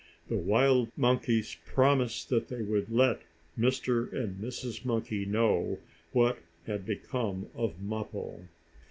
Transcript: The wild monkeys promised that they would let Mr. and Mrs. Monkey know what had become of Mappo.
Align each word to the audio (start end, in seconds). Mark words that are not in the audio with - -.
The 0.29 0.35
wild 0.35 0.89
monkeys 0.97 1.57
promised 1.63 2.29
that 2.29 2.47
they 2.47 2.63
would 2.63 2.89
let 2.89 3.21
Mr. 3.55 4.11
and 4.11 4.35
Mrs. 4.43 4.83
Monkey 4.83 5.27
know 5.27 5.77
what 6.11 6.39
had 6.65 6.87
become 6.87 7.49
of 7.53 7.79
Mappo. 7.79 8.47